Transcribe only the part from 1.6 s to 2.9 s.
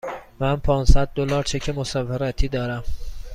مسافرتی دارم.